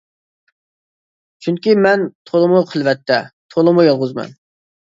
[1.47, 3.21] چۈنكى مەن تولىمۇ خىلۋەتتە،
[3.57, 4.35] تولىمۇ يالغۇزمەن.